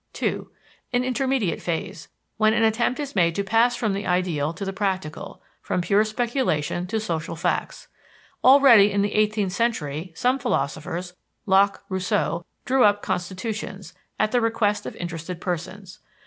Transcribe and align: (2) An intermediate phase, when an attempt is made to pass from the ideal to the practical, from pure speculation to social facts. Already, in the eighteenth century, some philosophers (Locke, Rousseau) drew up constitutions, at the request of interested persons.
(2) 0.13 0.49
An 0.93 1.03
intermediate 1.03 1.61
phase, 1.61 2.07
when 2.37 2.53
an 2.55 2.63
attempt 2.63 2.99
is 2.99 3.15
made 3.15 3.35
to 3.35 3.43
pass 3.43 3.75
from 3.75 3.93
the 3.93 4.03
ideal 4.07 4.51
to 4.51 4.65
the 4.65 4.73
practical, 4.73 5.43
from 5.61 5.79
pure 5.81 6.03
speculation 6.03 6.87
to 6.87 6.99
social 6.99 7.35
facts. 7.35 7.87
Already, 8.43 8.91
in 8.91 9.03
the 9.03 9.13
eighteenth 9.13 9.51
century, 9.53 10.11
some 10.15 10.39
philosophers 10.39 11.13
(Locke, 11.45 11.83
Rousseau) 11.87 12.43
drew 12.65 12.83
up 12.83 13.03
constitutions, 13.03 13.93
at 14.17 14.31
the 14.31 14.41
request 14.41 14.87
of 14.87 14.95
interested 14.95 15.39
persons. 15.39 15.99